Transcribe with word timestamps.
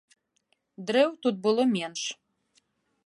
Дрэў 0.87 1.09
тут 1.25 1.35
было 1.45 1.63
менш. 1.75 2.01